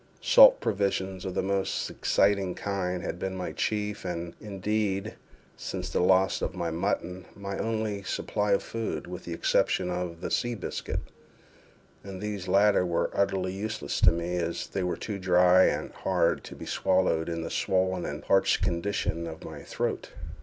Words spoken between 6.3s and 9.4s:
of the mutton, my only supply of food, with the